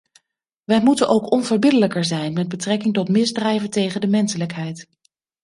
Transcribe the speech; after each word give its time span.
Wij 0.63 0.81
moeten 0.81 1.07
ook 1.09 1.31
onverbiddelijker 1.31 2.03
zijn 2.05 2.33
met 2.33 2.47
betrekking 2.47 2.93
tot 2.93 3.09
misdrijven 3.09 3.69
tegen 3.69 4.01
de 4.01 4.07
menselijkheid. 4.07 4.87